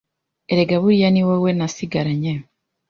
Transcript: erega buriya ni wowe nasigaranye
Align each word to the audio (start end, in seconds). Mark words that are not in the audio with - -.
erega 0.51 0.75
buriya 0.83 1.07
ni 1.11 1.21
wowe 1.27 1.49
nasigaranye 1.57 2.33